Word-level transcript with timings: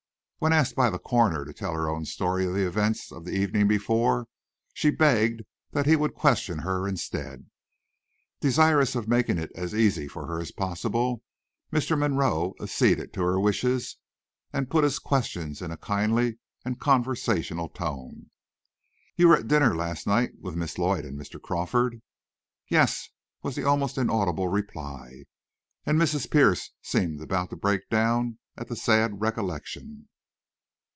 When 0.43 0.53
asked 0.53 0.75
by 0.75 0.89
the 0.89 0.97
coroner 0.97 1.45
to 1.45 1.53
tell 1.53 1.73
her 1.75 1.87
own 1.87 2.03
story 2.05 2.47
of 2.47 2.55
the 2.55 2.65
events 2.65 3.11
of 3.11 3.25
the 3.25 3.31
evening 3.37 3.67
before, 3.67 4.25
she 4.73 4.89
begged 4.89 5.43
that 5.69 5.85
he 5.85 5.95
would 5.95 6.15
question 6.15 6.57
her 6.65 6.87
instead. 6.87 7.45
Desirous 8.39 8.95
of 8.95 9.07
making 9.07 9.37
it 9.37 9.51
as 9.53 9.75
easy 9.75 10.07
for 10.07 10.25
her 10.25 10.39
as 10.39 10.51
possible, 10.51 11.21
Mr. 11.71 11.95
Monroe 11.95 12.55
acceded 12.59 13.13
to 13.13 13.21
her 13.21 13.39
wishes, 13.39 13.97
and 14.51 14.71
put 14.71 14.83
his 14.83 14.97
questions 14.97 15.61
in 15.61 15.69
a 15.69 15.77
kindly 15.77 16.39
and 16.65 16.79
conversational 16.79 17.69
tone. 17.69 18.31
"You 19.15 19.27
were 19.27 19.37
at 19.37 19.47
dinner 19.47 19.75
last 19.75 20.07
night, 20.07 20.31
with 20.39 20.55
Miss 20.55 20.79
Lloyd 20.79 21.05
and 21.05 21.19
Mr. 21.19 21.39
Crawford?" 21.39 22.01
"Yes," 22.67 23.09
was 23.43 23.55
the 23.55 23.65
almost 23.65 23.95
inaudible 23.95 24.47
reply, 24.47 25.25
and 25.85 25.99
Mrs. 26.01 26.31
Pierce 26.31 26.71
seemed 26.81 27.21
about 27.21 27.51
to 27.51 27.55
break 27.55 27.87
down 27.89 28.39
at 28.57 28.69
the 28.69 28.75
sad 28.75 29.21
recollection. 29.21 30.07